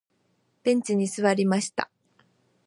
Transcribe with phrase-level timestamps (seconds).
[0.63, 1.91] ベンチに座りました。